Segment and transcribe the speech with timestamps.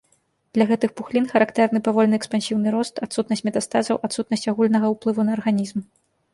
[0.57, 5.79] Для гэтых пухлін характэрны павольны экспансіўны рост, адсутнасць метастазаў, адсутнасць агульнага ўплыву на арганізм.